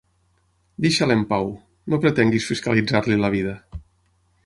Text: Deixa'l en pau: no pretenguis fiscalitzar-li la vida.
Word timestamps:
Deixa'l 0.85 1.13
en 1.17 1.21
pau: 1.35 1.53
no 1.93 2.01
pretenguis 2.07 2.51
fiscalitzar-li 2.55 3.23
la 3.25 3.35
vida. 3.39 3.57